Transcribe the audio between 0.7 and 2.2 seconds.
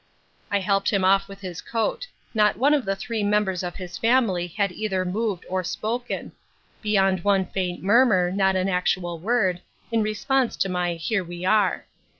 him off with his coat.